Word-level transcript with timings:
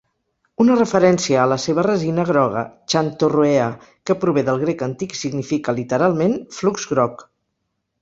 Una 0.63 0.77
referència 0.77 1.41
a 1.41 1.49
la 1.51 1.57
seva 1.65 1.83
resina 1.87 2.25
groga, 2.31 2.65
"Xanthorrhoea", 2.95 3.69
que 4.09 4.19
prové 4.25 4.47
del 4.51 4.61
grec 4.67 4.85
antic 4.91 5.17
i 5.19 5.23
significa 5.23 5.81
literalment 5.85 6.39
"flux 6.61 6.93
groc". 6.97 7.27